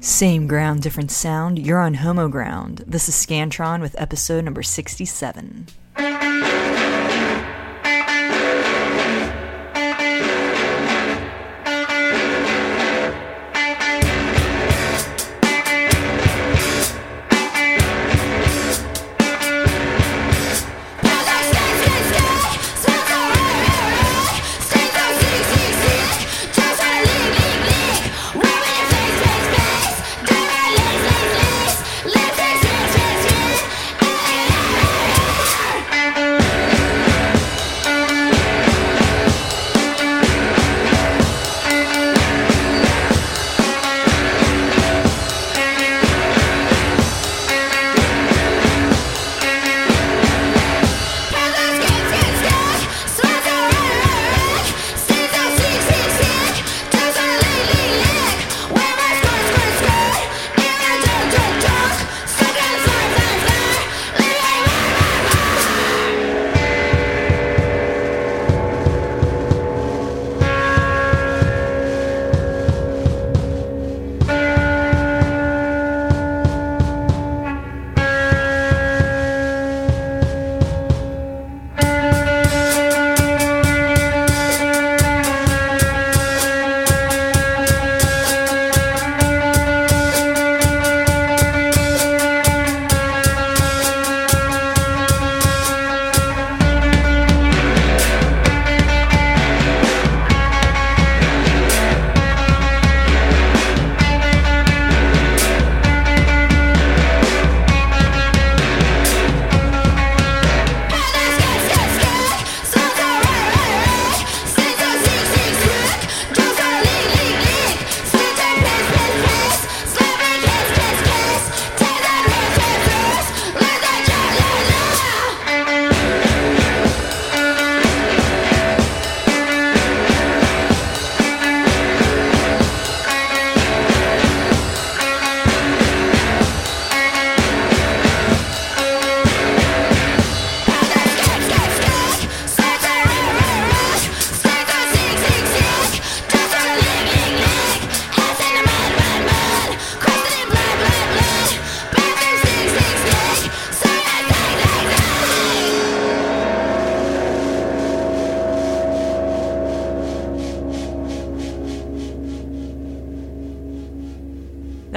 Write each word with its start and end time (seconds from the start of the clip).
Same 0.00 0.46
ground, 0.48 0.82
different 0.82 1.12
sound. 1.12 1.58
You're 1.58 1.78
on 1.78 1.94
Homoground. 1.94 2.82
This 2.86 3.08
is 3.08 3.14
Scantron 3.14 3.80
with 3.80 3.94
episode 4.00 4.44
number 4.44 4.64
67. 4.64 5.66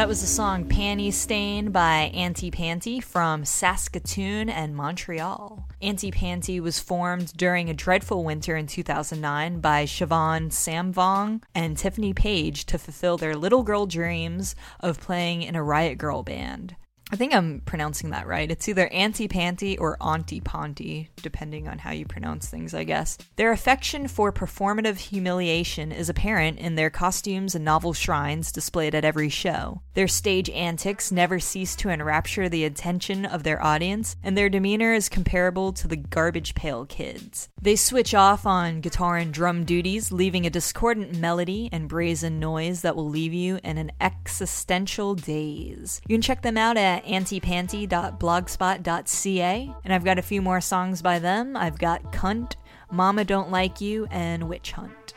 That 0.01 0.07
was 0.07 0.21
the 0.21 0.27
song 0.27 0.65
Panty 0.65 1.13
Stain 1.13 1.69
by 1.69 2.09
Anti 2.15 2.49
Panty 2.49 3.03
from 3.03 3.45
Saskatoon 3.45 4.49
and 4.49 4.75
Montreal. 4.75 5.67
Anti 5.79 6.09
Panty 6.09 6.59
was 6.59 6.79
formed 6.79 7.37
during 7.37 7.69
a 7.69 7.75
dreadful 7.75 8.23
winter 8.23 8.57
in 8.57 8.65
2009 8.65 9.59
by 9.59 9.85
Siobhan 9.85 10.49
Samvong 10.49 11.43
and 11.53 11.77
Tiffany 11.77 12.15
Page 12.15 12.65
to 12.65 12.79
fulfill 12.79 13.17
their 13.17 13.35
little 13.35 13.61
girl 13.61 13.85
dreams 13.85 14.55
of 14.79 14.99
playing 14.99 15.43
in 15.43 15.55
a 15.55 15.61
Riot 15.61 15.99
Girl 15.99 16.23
band. 16.23 16.75
I 17.11 17.17
think 17.17 17.33
I'm 17.33 17.59
pronouncing 17.65 18.11
that 18.11 18.25
right. 18.25 18.49
It's 18.49 18.69
either 18.69 18.87
Auntie 18.87 19.27
Panty 19.27 19.77
or 19.77 19.97
Auntie 19.99 20.39
Ponty, 20.39 21.09
depending 21.17 21.67
on 21.67 21.77
how 21.77 21.91
you 21.91 22.05
pronounce 22.05 22.47
things, 22.47 22.73
I 22.73 22.85
guess. 22.85 23.17
Their 23.35 23.51
affection 23.51 24.07
for 24.07 24.31
performative 24.31 24.97
humiliation 24.97 25.91
is 25.91 26.07
apparent 26.07 26.57
in 26.59 26.75
their 26.75 26.89
costumes 26.89 27.53
and 27.53 27.65
novel 27.65 27.91
shrines 27.91 28.53
displayed 28.53 28.95
at 28.95 29.03
every 29.03 29.27
show. 29.27 29.81
Their 29.93 30.07
stage 30.07 30.49
antics 30.51 31.11
never 31.11 31.37
cease 31.41 31.75
to 31.77 31.89
enrapture 31.89 32.47
the 32.47 32.63
attention 32.63 33.25
of 33.25 33.43
their 33.43 33.61
audience, 33.61 34.15
and 34.23 34.37
their 34.37 34.49
demeanor 34.49 34.93
is 34.93 35.09
comparable 35.09 35.73
to 35.73 35.89
the 35.89 35.97
Garbage 35.97 36.55
Pail 36.55 36.85
Kids. 36.85 37.49
They 37.61 37.75
switch 37.75 38.15
off 38.15 38.45
on 38.45 38.79
guitar 38.79 39.17
and 39.17 39.33
drum 39.33 39.65
duties, 39.65 40.13
leaving 40.13 40.45
a 40.45 40.49
discordant 40.49 41.17
melody 41.17 41.67
and 41.73 41.89
brazen 41.89 42.39
noise 42.39 42.83
that 42.83 42.95
will 42.95 43.09
leave 43.09 43.33
you 43.33 43.59
in 43.65 43.77
an 43.77 43.91
existential 43.99 45.13
daze. 45.13 46.01
You 46.07 46.15
can 46.15 46.21
check 46.21 46.41
them 46.41 46.57
out 46.57 46.77
at 46.77 47.00
antipanty.blogspot.ca, 47.05 49.75
and 49.83 49.93
I've 49.93 50.03
got 50.03 50.19
a 50.19 50.23
few 50.23 50.41
more 50.41 50.61
songs 50.61 51.01
by 51.01 51.19
them. 51.19 51.55
I've 51.55 51.77
got 51.77 52.11
Cunt, 52.13 52.55
Mama 52.91 53.23
Don't 53.25 53.51
Like 53.51 53.81
You, 53.81 54.07
and 54.11 54.49
Witch 54.49 54.73
Hunt. 54.73 55.13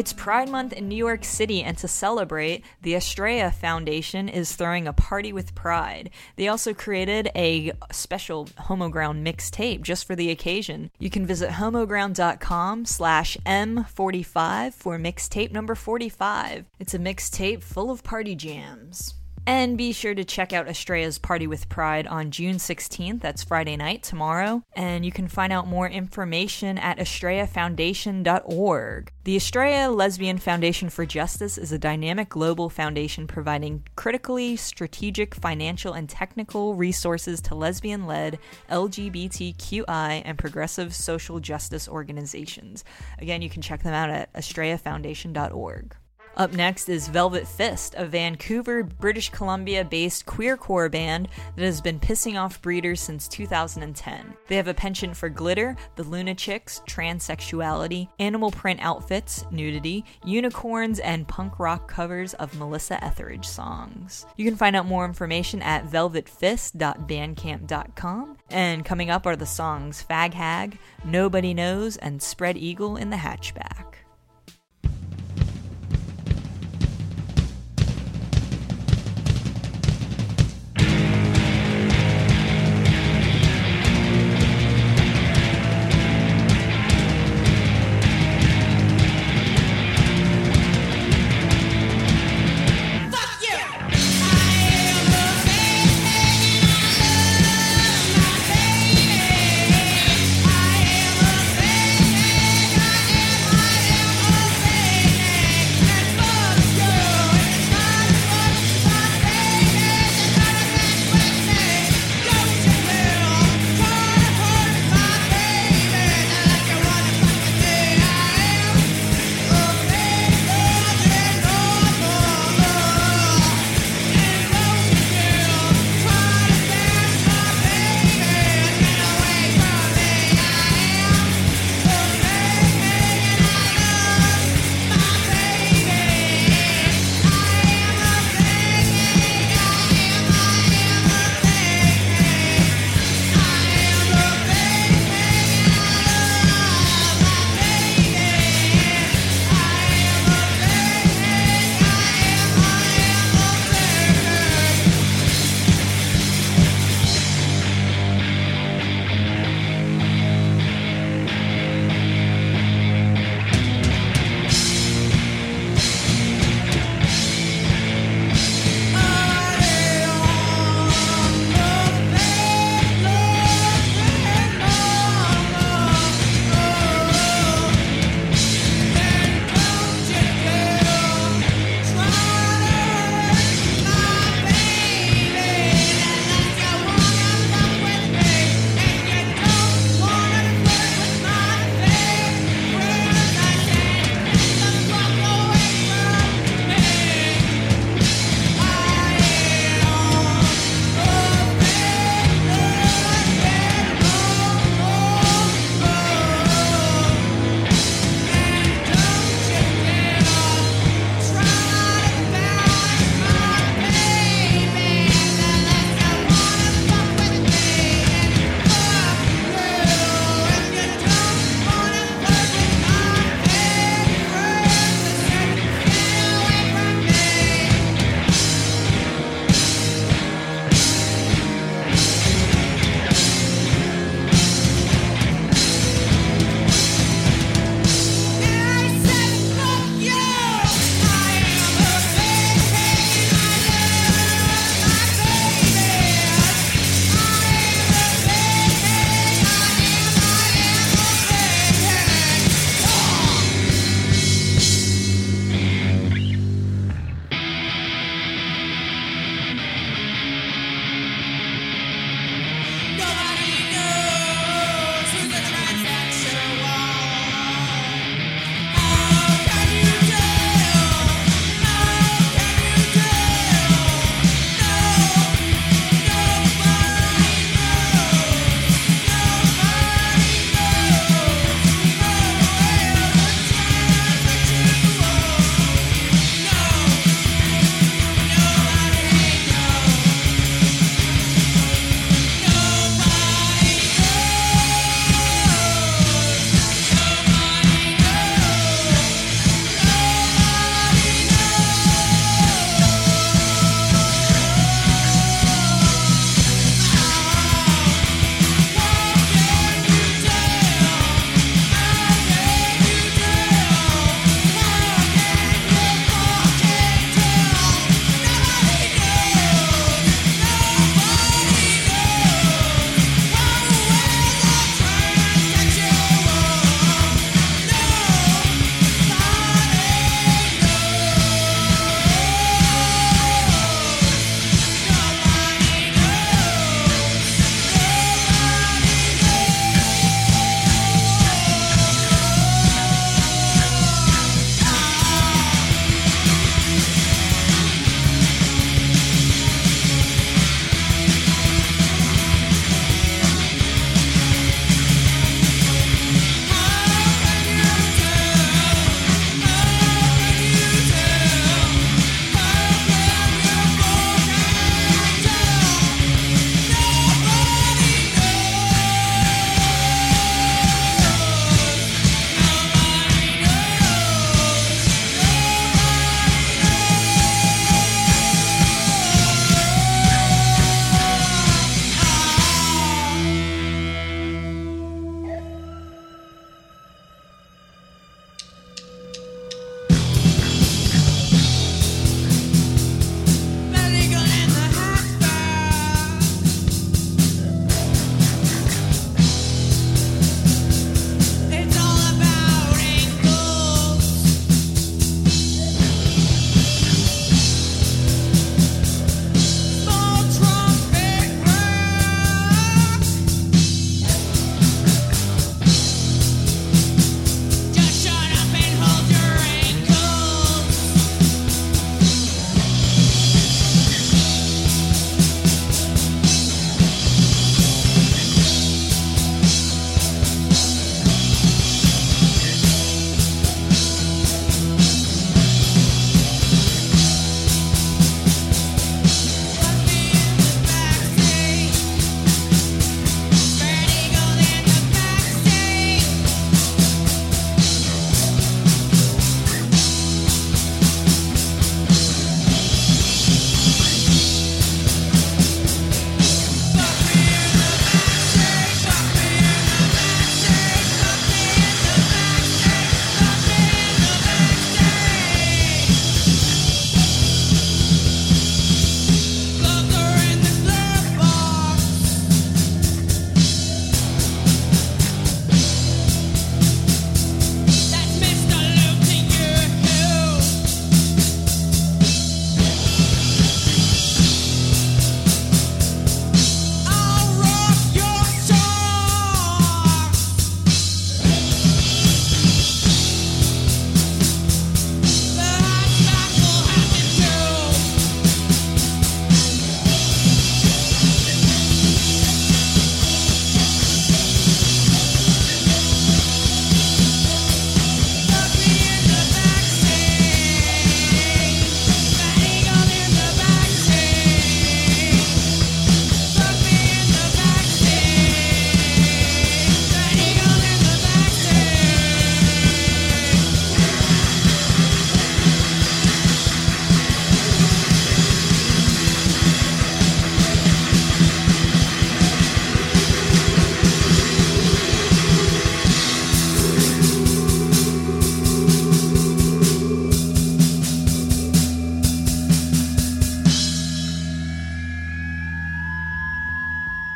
It's 0.00 0.14
Pride 0.14 0.48
Month 0.48 0.72
in 0.72 0.88
New 0.88 0.96
York 0.96 1.26
City, 1.26 1.62
and 1.62 1.76
to 1.76 1.86
celebrate, 1.86 2.64
the 2.80 2.94
Astraea 2.94 3.52
Foundation 3.52 4.30
is 4.30 4.56
throwing 4.56 4.88
a 4.88 4.94
party 4.94 5.30
with 5.30 5.54
pride. 5.54 6.08
They 6.36 6.48
also 6.48 6.72
created 6.72 7.30
a 7.36 7.72
special 7.92 8.46
Homoground 8.46 9.22
mixtape 9.22 9.82
just 9.82 10.06
for 10.06 10.16
the 10.16 10.30
occasion. 10.30 10.90
You 10.98 11.10
can 11.10 11.26
visit 11.26 11.50
homoground.com 11.50 12.86
slash 12.86 13.36
M45 13.44 14.72
for 14.72 14.96
mixtape 14.96 15.52
number 15.52 15.74
45. 15.74 16.64
It's 16.78 16.94
a 16.94 16.98
mixtape 16.98 17.62
full 17.62 17.90
of 17.90 18.02
party 18.02 18.34
jams. 18.34 19.19
And 19.50 19.76
be 19.76 19.92
sure 19.92 20.14
to 20.14 20.24
check 20.24 20.52
out 20.52 20.68
Astraea's 20.68 21.18
Party 21.18 21.48
with 21.48 21.68
Pride 21.68 22.06
on 22.06 22.30
June 22.30 22.58
16th. 22.58 23.20
That's 23.20 23.42
Friday 23.42 23.76
night, 23.76 24.04
tomorrow. 24.04 24.62
And 24.74 25.04
you 25.04 25.10
can 25.10 25.26
find 25.26 25.52
out 25.52 25.66
more 25.66 25.88
information 25.88 26.78
at 26.78 26.98
astraeafoundation.org. 26.98 29.12
The 29.24 29.36
Astraea 29.36 29.92
Lesbian 29.92 30.38
Foundation 30.38 30.88
for 30.88 31.04
Justice 31.04 31.58
is 31.58 31.72
a 31.72 31.80
dynamic 31.80 32.28
global 32.28 32.70
foundation 32.70 33.26
providing 33.26 33.82
critically 33.96 34.54
strategic 34.54 35.34
financial 35.34 35.94
and 35.94 36.08
technical 36.08 36.76
resources 36.76 37.40
to 37.40 37.56
lesbian 37.56 38.06
led 38.06 38.38
LGBTQI 38.70 40.22
and 40.24 40.38
progressive 40.38 40.94
social 40.94 41.40
justice 41.40 41.88
organizations. 41.88 42.84
Again, 43.18 43.42
you 43.42 43.50
can 43.50 43.62
check 43.62 43.82
them 43.82 43.94
out 43.94 44.10
at 44.10 44.32
astraeafoundation.org. 44.32 45.96
Up 46.36 46.52
next 46.52 46.88
is 46.88 47.08
Velvet 47.08 47.46
Fist, 47.46 47.94
a 47.96 48.06
Vancouver, 48.06 48.82
British 48.82 49.30
Columbia 49.30 49.84
based 49.84 50.26
queercore 50.26 50.90
band 50.90 51.28
that 51.56 51.64
has 51.64 51.80
been 51.80 51.98
pissing 51.98 52.38
off 52.40 52.62
breeders 52.62 53.00
since 53.00 53.26
2010. 53.28 54.34
They 54.46 54.56
have 54.56 54.68
a 54.68 54.74
penchant 54.74 55.16
for 55.16 55.28
glitter, 55.28 55.76
the 55.96 56.04
Lunachicks, 56.04 56.86
transsexuality, 56.86 58.08
animal 58.18 58.50
print 58.50 58.80
outfits, 58.82 59.44
nudity, 59.50 60.04
unicorns, 60.24 61.00
and 61.00 61.28
punk 61.28 61.58
rock 61.58 61.88
covers 61.88 62.34
of 62.34 62.56
Melissa 62.58 63.02
Etheridge 63.04 63.46
songs. 63.46 64.26
You 64.36 64.44
can 64.44 64.56
find 64.56 64.76
out 64.76 64.86
more 64.86 65.04
information 65.04 65.62
at 65.62 65.86
velvetfist.bandcamp.com. 65.86 68.36
And 68.50 68.84
coming 68.84 69.10
up 69.10 69.26
are 69.26 69.36
the 69.36 69.46
songs 69.46 70.04
Fag 70.08 70.34
Hag, 70.34 70.78
Nobody 71.04 71.54
Knows, 71.54 71.96
and 71.96 72.22
Spread 72.22 72.56
Eagle 72.56 72.96
in 72.96 73.10
the 73.10 73.16
Hatchback. 73.16 73.89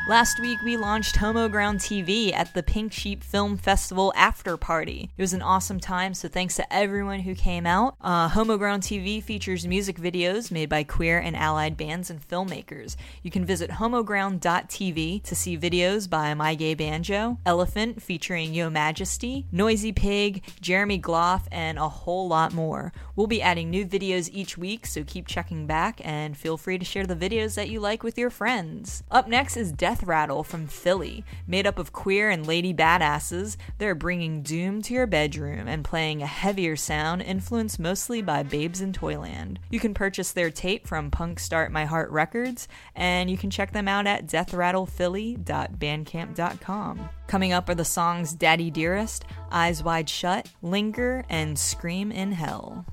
Last 0.07 0.39
week, 0.39 0.61
we 0.61 0.77
launched 0.77 1.17
Homoground 1.17 1.77
TV 1.77 2.31
at 2.31 2.53
the 2.53 2.63
Pink 2.63 2.93
Sheep 2.93 3.25
Film 3.25 3.57
Festival 3.57 4.13
after 4.15 4.59
party. 4.59 5.09
It 5.17 5.23
was 5.23 5.33
an 5.33 5.41
awesome 5.41 5.81
time, 5.81 6.13
so 6.13 6.29
thanks 6.29 6.57
to 6.57 6.71
everyone 6.71 7.21
who 7.21 7.35
came 7.35 7.65
out. 7.65 7.97
Uh, 8.03 8.29
Homoground 8.29 8.81
TV 8.81 9.23
features 9.23 9.67
music 9.67 9.97
videos 9.97 10.51
made 10.51 10.69
by 10.69 10.85
queer 10.85 11.19
and 11.19 11.35
allied 11.35 11.79
bands 11.79 12.11
and 12.11 12.21
filmmakers. 12.21 12.97
You 13.23 13.31
can 13.31 13.47
visit 13.47 13.71
homoground.tv 13.71 15.23
to 15.23 15.35
see 15.35 15.57
videos 15.57 16.11
by 16.11 16.35
My 16.35 16.55
Gay 16.55 16.75
Banjo, 16.75 17.39
Elephant 17.47 18.03
featuring 18.03 18.53
Yo 18.53 18.69
Majesty, 18.69 19.47
Noisy 19.51 19.93
Pig, 19.93 20.45
Jeremy 20.61 21.01
Gloff, 21.01 21.45
and 21.51 21.79
a 21.79 21.89
whole 21.89 22.29
lot 22.29 22.53
more. 22.53 22.93
We'll 23.17 23.27
be 23.27 23.41
adding 23.41 23.71
new 23.71 23.87
videos 23.87 24.29
each 24.35 24.59
week, 24.59 24.85
so 24.85 25.03
keep 25.03 25.27
checking 25.27 25.67
back 25.67 26.03
and 26.05 26.37
feel 26.37 26.59
free 26.59 26.77
to 26.77 26.85
share 26.85 27.07
the 27.07 27.17
videos 27.17 27.55
that 27.55 27.71
you 27.71 27.81
like 27.81 28.03
with 28.03 28.19
your 28.19 28.29
friends. 28.29 29.03
Up 29.11 29.29
next 29.29 29.57
is 29.57 29.73
Death 29.73 29.94
Death 29.95 30.09
rattle 30.09 30.43
from 30.43 30.67
Philly. 30.67 31.25
Made 31.47 31.69
up 31.69 31.79
of 31.79 31.93
queer 31.93 32.29
and 32.29 32.45
lady 32.45 32.75
badasses, 32.75 33.57
they're 33.79 33.95
bringing 33.95 34.43
doom 34.43 34.83
to 34.83 34.93
your 34.93 35.07
bedroom 35.07 35.69
and 35.69 35.85
playing 35.85 36.21
a 36.21 36.27
heavier 36.27 36.75
sound 36.75 37.23
influenced 37.23 37.79
mostly 37.79 38.21
by 38.21 38.43
Babes 38.43 38.81
in 38.81 38.93
Toyland. 38.93 39.61
You 39.71 39.79
can 39.79 39.95
purchase 39.95 40.33
their 40.33 40.51
tape 40.51 40.89
from 40.89 41.13
Punk 41.13 41.39
Start 41.39 41.71
My 41.71 41.85
Heart 41.85 42.11
Records, 42.11 42.67
and 42.97 43.31
you 43.31 43.39
can 43.39 43.51
check 43.51 43.73
them 43.73 43.87
out 43.87 44.09
at 44.09 44.27
deathrattlephilly.bandcamp.com. 44.27 47.09
Coming 47.29 47.53
up 47.53 47.69
are 47.69 47.77
the 47.77 47.85
songs 47.85 48.35
Daddy 48.35 48.73
Dearest, 48.73 49.25
Eyes 49.53 49.85
Wide 49.85 50.11
Shut, 50.11 50.49
Linger, 50.61 51.25
and 51.29 51.57
Scream 51.57 52.11
in 52.11 52.33
Hell. 52.33 52.85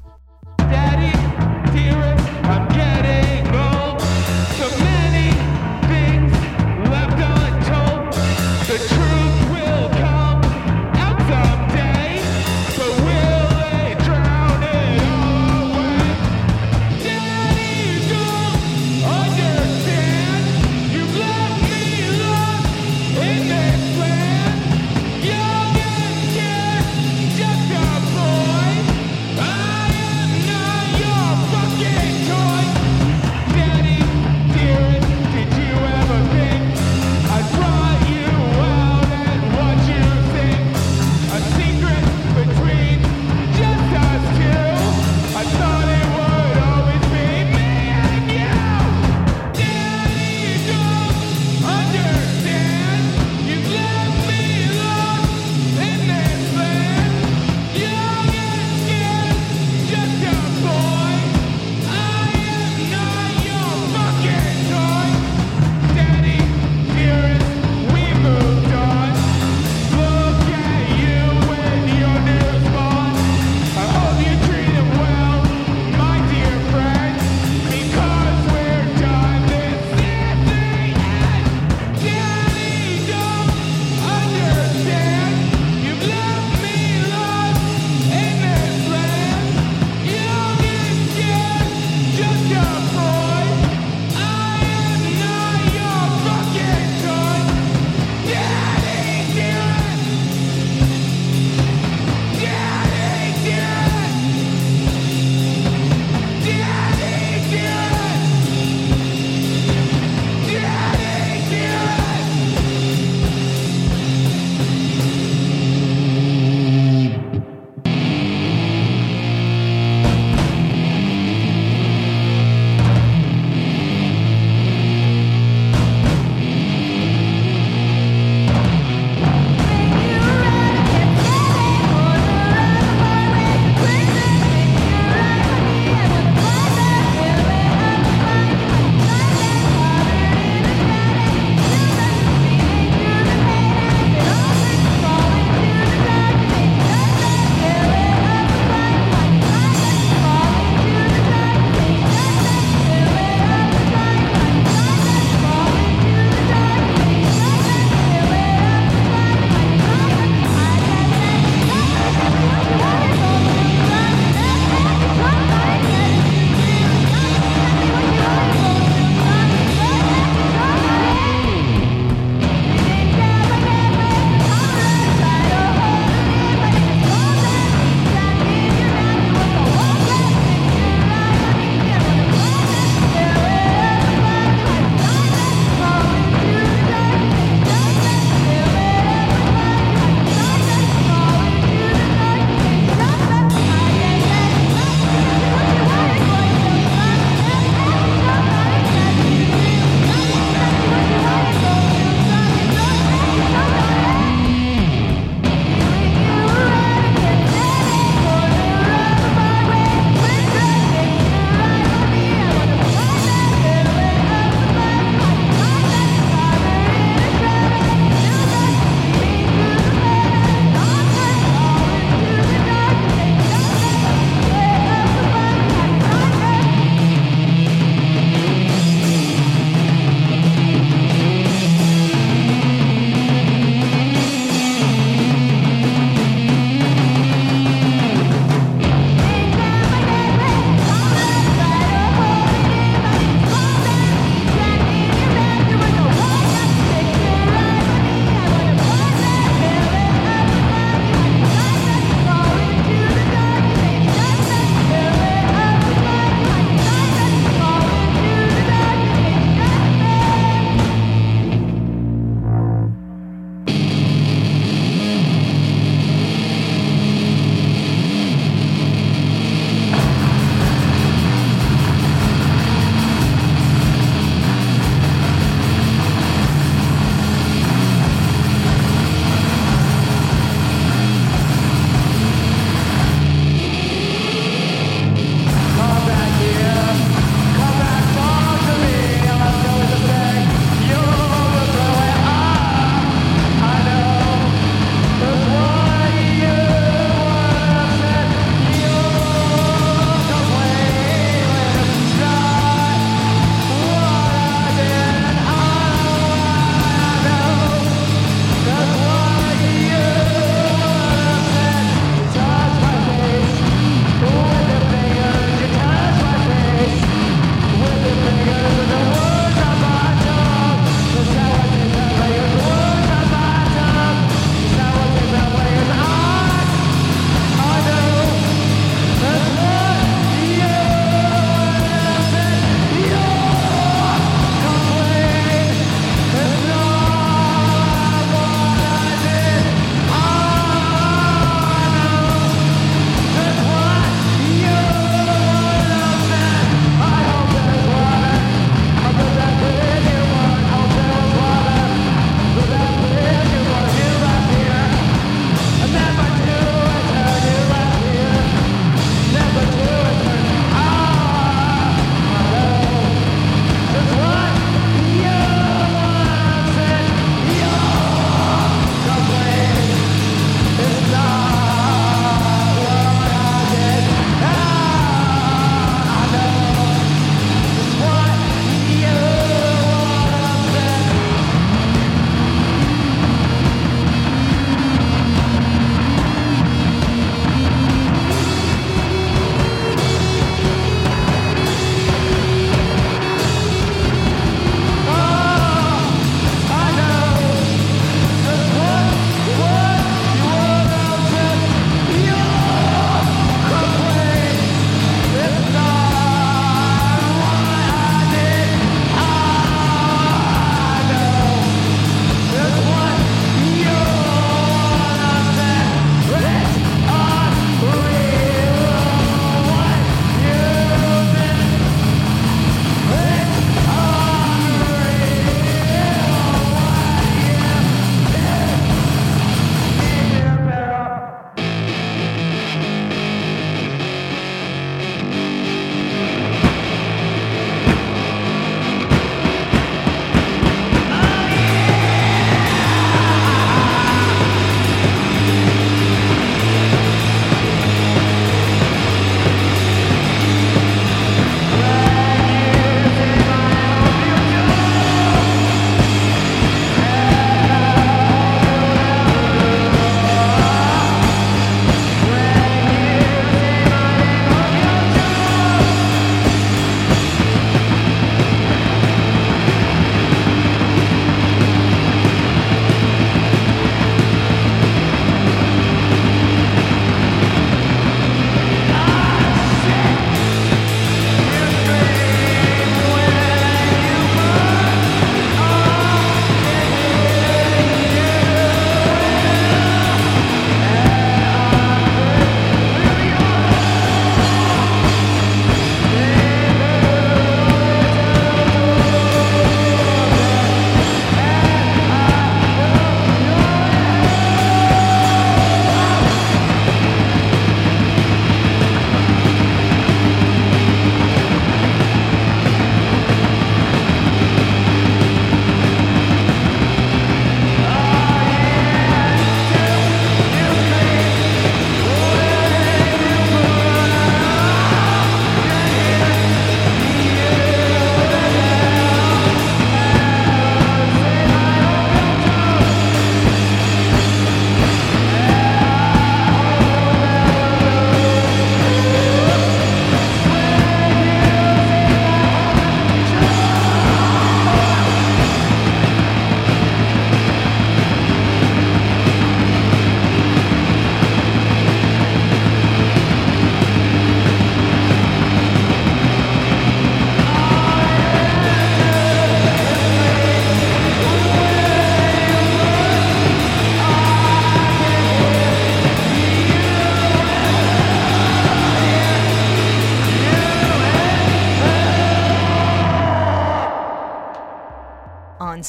Daddy, 0.59 1.17
dearest, 1.75 2.27
I'm 2.43 2.67
getting 2.69 3.50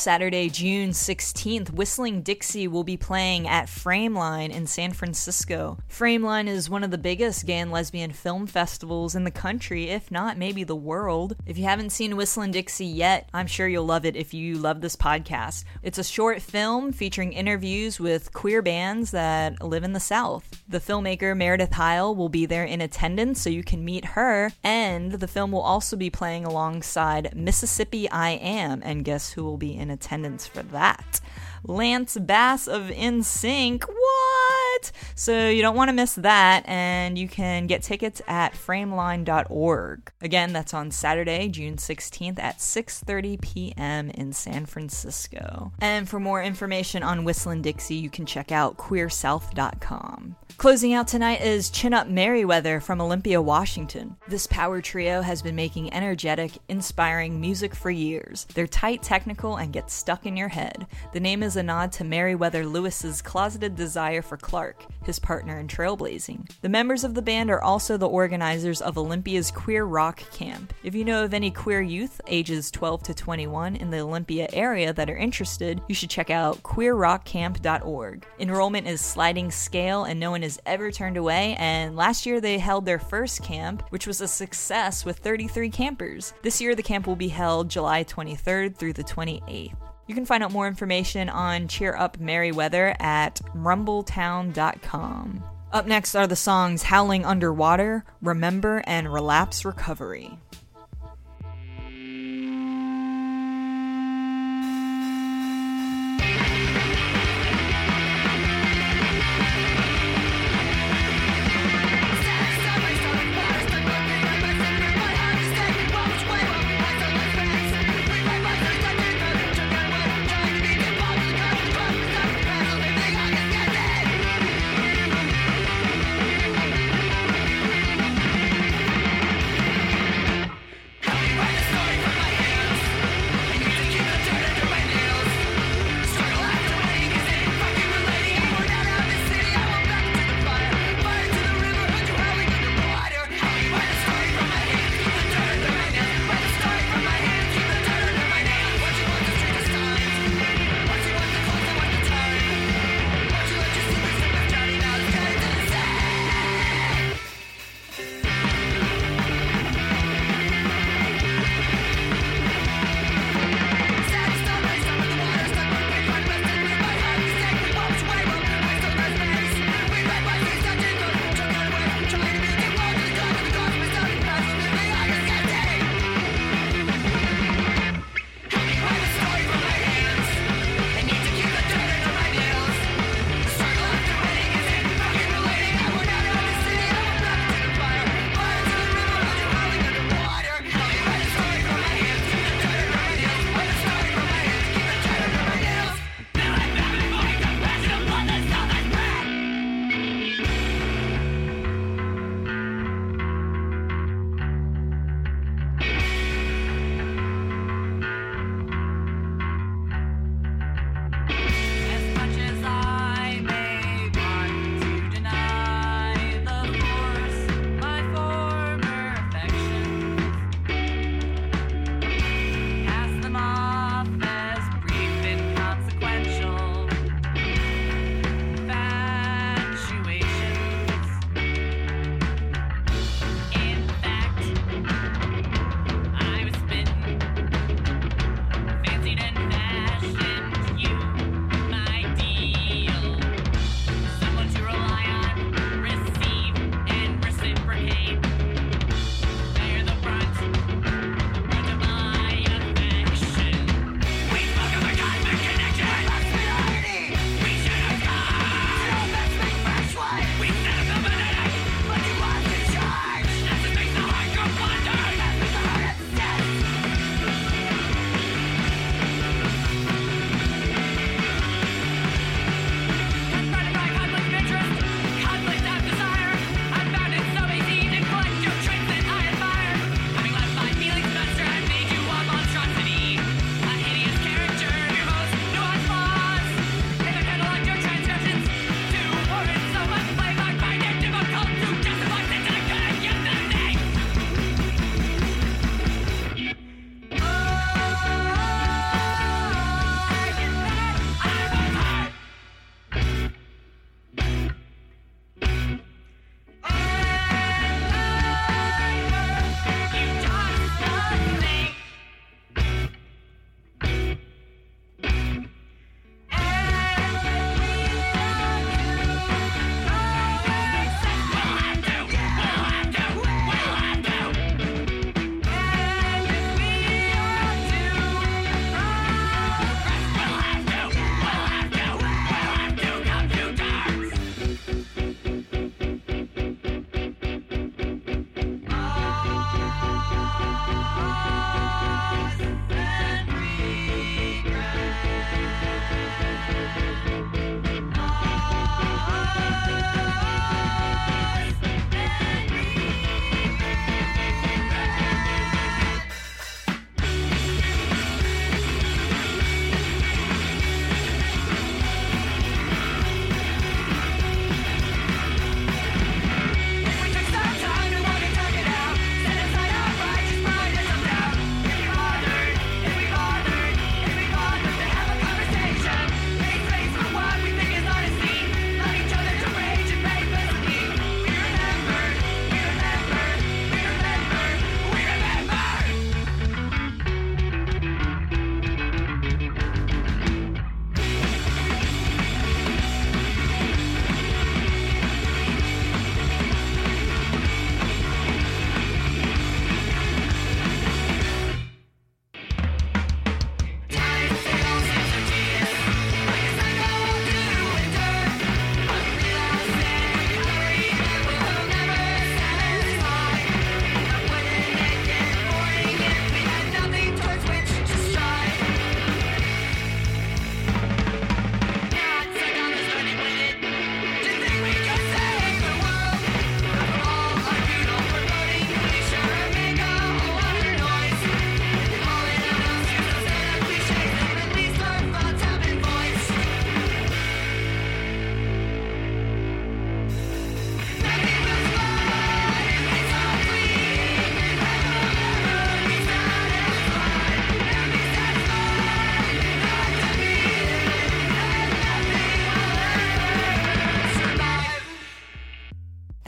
Saturday, 0.02 0.48
June 0.48 0.90
16th, 0.90 1.70
Whistling 1.70 2.22
Dixie 2.22 2.66
will 2.66 2.82
be 2.82 2.96
playing 2.96 3.46
at 3.46 3.68
Frameline 3.68 4.50
in 4.50 4.66
San 4.66 4.92
Francisco. 4.92 5.78
Frameline 5.88 6.48
is 6.48 6.68
one 6.68 6.82
of 6.82 6.90
the 6.90 6.98
biggest 6.98 7.46
gay 7.46 7.58
and 7.58 7.70
lesbian 7.70 8.10
film 8.10 8.48
festivals 8.48 9.14
in 9.14 9.22
the 9.22 9.30
country, 9.30 9.90
if 9.90 10.10
not 10.10 10.36
maybe 10.36 10.64
the 10.64 10.74
world. 10.74 11.36
If 11.46 11.56
you 11.56 11.62
haven't 11.66 11.90
seen 11.90 12.16
Whistling 12.16 12.50
Dixie 12.50 12.84
yet, 12.84 13.28
I'm 13.32 13.46
sure 13.46 13.68
you'll 13.68 13.84
love 13.84 14.04
it 14.04 14.16
if 14.16 14.34
you 14.34 14.56
love 14.56 14.80
this 14.80 14.96
podcast. 14.96 15.62
It's 15.84 15.98
a 15.98 16.04
short 16.04 16.42
film 16.42 16.92
featuring 16.92 17.32
interviews 17.32 18.00
with 18.00 18.32
queer 18.32 18.60
bands 18.60 19.12
that 19.12 19.62
live 19.62 19.84
in 19.84 19.92
the 19.92 20.00
South. 20.00 20.64
The 20.68 20.80
filmmaker 20.80 21.36
Meredith 21.36 21.74
Heil 21.74 22.12
will 22.12 22.28
be 22.28 22.44
there 22.44 22.64
in 22.64 22.80
attendance 22.80 23.40
so 23.40 23.50
you 23.50 23.62
can 23.62 23.84
meet 23.84 24.04
her, 24.04 24.50
and 24.64 25.12
the 25.12 25.28
film 25.28 25.52
will 25.52 25.60
also 25.60 25.96
be 25.96 26.10
playing 26.10 26.44
alongside 26.44 27.36
Mississippi 27.36 28.10
I 28.10 28.30
Am, 28.30 28.82
and 28.84 29.04
guess 29.04 29.30
who 29.30 29.44
will 29.44 29.58
be 29.58 29.76
in 29.76 29.91
attendance 29.92 30.46
for 30.46 30.62
that? 30.64 31.20
Lance 31.64 32.16
Bass 32.18 32.66
of 32.66 32.84
NSYNC. 32.84 33.84
What? 33.84 34.92
So 35.14 35.48
you 35.48 35.62
don't 35.62 35.76
want 35.76 35.90
to 35.90 35.92
miss 35.92 36.14
that, 36.16 36.64
and 36.66 37.16
you 37.16 37.28
can 37.28 37.66
get 37.66 37.82
tickets 37.82 38.20
at 38.26 38.54
frameline.org. 38.54 40.12
Again, 40.20 40.52
that's 40.52 40.74
on 40.74 40.90
Saturday, 40.90 41.48
June 41.48 41.76
16th 41.76 42.38
at 42.40 42.58
6:30 42.58 43.40
p.m. 43.40 44.10
in 44.10 44.32
San 44.32 44.66
Francisco. 44.66 45.72
And 45.80 46.08
for 46.08 46.18
more 46.18 46.42
information 46.42 47.02
on 47.02 47.24
Whistling 47.24 47.62
Dixie, 47.62 47.94
you 47.94 48.10
can 48.10 48.26
check 48.26 48.50
out 48.50 48.76
queersouth.com. 48.76 50.36
Closing 50.58 50.92
out 50.92 51.08
tonight 51.08 51.42
is 51.42 51.70
Chin 51.70 51.92
Up 51.92 52.06
Merriweather 52.06 52.78
from 52.78 53.00
Olympia, 53.00 53.42
Washington. 53.42 54.16
This 54.28 54.46
power 54.46 54.80
trio 54.80 55.20
has 55.20 55.42
been 55.42 55.56
making 55.56 55.92
energetic, 55.92 56.52
inspiring 56.68 57.40
music 57.40 57.74
for 57.74 57.90
years. 57.90 58.46
They're 58.54 58.68
tight, 58.68 59.02
technical, 59.02 59.56
and 59.56 59.72
get 59.72 59.90
stuck 59.90 60.24
in 60.24 60.36
your 60.36 60.48
head. 60.48 60.86
The 61.12 61.20
name 61.20 61.42
is 61.42 61.56
a 61.56 61.64
nod 61.64 61.90
to 61.92 62.04
Meriwether 62.04 62.64
Lewis's 62.64 63.22
closeted 63.22 63.74
desire 63.74 64.22
for 64.22 64.36
Clark, 64.36 64.84
his 65.02 65.18
partner 65.18 65.58
in 65.58 65.66
trailblazing. 65.66 66.48
The 66.60 66.68
members 66.68 67.02
of 67.02 67.14
the 67.14 67.22
band 67.22 67.50
are 67.50 67.62
also 67.62 67.96
the 67.96 68.08
organizers 68.08 68.80
of 68.80 68.96
Olympia's 68.96 69.50
Queer 69.50 69.84
Rock 69.84 70.22
Camp. 70.30 70.72
If 70.84 70.94
you 70.94 71.04
know 71.04 71.24
of 71.24 71.34
any 71.34 71.50
queer 71.50 71.82
youth 71.82 72.20
ages 72.28 72.70
12 72.70 73.02
to 73.04 73.14
21 73.14 73.74
in 73.76 73.90
the 73.90 74.00
Olympia 74.00 74.48
area 74.52 74.92
that 74.92 75.10
are 75.10 75.16
interested, 75.16 75.82
you 75.88 75.94
should 75.94 76.10
check 76.10 76.30
out 76.30 76.62
queerrockcamp.org. 76.62 78.26
Enrollment 78.38 78.86
is 78.86 79.00
sliding 79.00 79.50
scale 79.50 80.04
and 80.04 80.20
no 80.20 80.30
one 80.30 80.41
is 80.42 80.60
ever 80.66 80.90
turned 80.90 81.16
away, 81.16 81.56
and 81.58 81.96
last 81.96 82.26
year 82.26 82.40
they 82.40 82.58
held 82.58 82.84
their 82.84 82.98
first 82.98 83.42
camp, 83.42 83.82
which 83.90 84.06
was 84.06 84.20
a 84.20 84.28
success 84.28 85.04
with 85.04 85.18
33 85.18 85.70
campers. 85.70 86.34
This 86.42 86.60
year 86.60 86.74
the 86.74 86.82
camp 86.82 87.06
will 87.06 87.16
be 87.16 87.28
held 87.28 87.68
July 87.68 88.04
23rd 88.04 88.76
through 88.76 88.92
the 88.94 89.04
28th. 89.04 89.76
You 90.06 90.14
can 90.14 90.26
find 90.26 90.42
out 90.42 90.52
more 90.52 90.66
information 90.66 91.28
on 91.28 91.68
Chin 91.68 91.94
Up 91.96 92.18
Merriweather 92.18 92.96
at 93.00 93.40
rumbletown.com. 93.54 95.44
Up 95.72 95.86
next 95.86 96.14
are 96.14 96.26
the 96.26 96.36
songs 96.36 96.82
Howling 96.82 97.24
Underwater, 97.24 98.04
Remember, 98.20 98.82
and 98.86 99.10
Relapse 99.10 99.64
Recovery. 99.64 100.38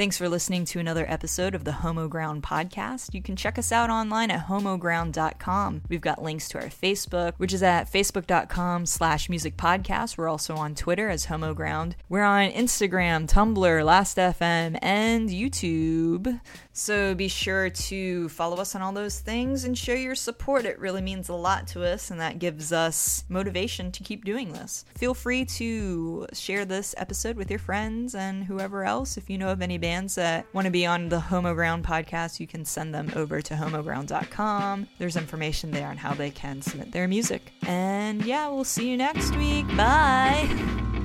Thanks 0.05 0.18
for 0.18 0.28
listening 0.28 0.66
to 0.66 0.78
another 0.78 1.07
episode 1.09 1.55
of 1.55 1.64
the 1.64 1.70
Homoground 1.70 2.42
podcast. 2.42 3.14
You 3.14 3.22
can 3.22 3.36
check 3.36 3.59
us 3.59 3.72
out 3.72 3.88
online 3.88 4.30
at 4.30 4.48
homoground.com. 4.48 5.80
We've 5.88 6.02
got 6.02 6.22
links 6.22 6.46
to 6.50 6.61
our 6.61 6.68
Facebook, 6.68 7.32
which 7.38 7.55
is 7.55 7.62
at 7.62 7.90
facebook.com 7.90 8.84
slash 8.84 9.30
music 9.30 9.57
podcast. 9.57 10.18
We're 10.18 10.28
also 10.28 10.57
on 10.57 10.74
Twitter 10.74 11.09
as 11.09 11.24
Homoground. 11.24 11.94
We're 12.11 12.22
on 12.22 12.50
Instagram, 12.50 13.26
Tumblr, 13.26 13.82
Last.fm, 13.82 14.78
and 14.82 15.30
YouTube. 15.30 16.38
So 16.74 17.14
be 17.14 17.28
sure 17.28 17.70
to 17.70 18.28
follow 18.28 18.57
us 18.59 18.74
on 18.74 18.82
all 18.82 18.92
those 18.92 19.20
things 19.20 19.64
and 19.64 19.78
show 19.78 19.94
your 19.94 20.16
support. 20.16 20.66
It 20.66 20.78
really 20.78 21.00
means 21.00 21.30
a 21.30 21.34
lot 21.34 21.68
to 21.68 21.82
us, 21.82 22.11
and 22.11 22.20
that 22.20 22.40
gives 22.40 22.72
us 22.72 23.24
motivation 23.30 23.90
to 23.92 24.02
keep 24.02 24.24
doing 24.24 24.52
this. 24.52 24.84
Feel 24.96 25.14
free 25.14 25.44
to 25.44 26.26
share 26.34 26.64
this 26.64 26.94
episode 26.98 27.36
with 27.36 27.48
your 27.48 27.61
friends 27.61 28.14
and 28.14 28.44
whoever 28.44 28.84
else. 28.84 29.16
If 29.16 29.30
you 29.30 29.38
know 29.38 29.50
of 29.50 29.62
any 29.62 29.78
bands 29.95 30.16
that 30.16 30.45
want 30.53 30.64
to 30.64 30.72
be 30.72 30.84
on 30.84 31.09
the 31.09 31.20
Homoground 31.20 31.82
podcast, 31.82 32.40
you 32.40 32.49
can 32.49 32.64
send 32.64 32.92
them 32.92 33.12
over 33.14 33.40
to 33.40 33.55
homoground.com. 33.55 34.88
There's 34.99 35.16
information 35.16 35.70
there 35.70 35.86
on 35.86 35.99
how 35.99 36.14
they 36.14 36.30
can 36.30 36.62
submit 36.62 36.90
their 36.90 37.07
music. 37.07 37.53
And 37.62 38.24
yeah, 38.24 38.49
we'll 38.49 38.64
see 38.64 38.90
you 38.90 38.97
next 38.97 39.36
week. 39.36 39.68
Bye. 39.76 41.03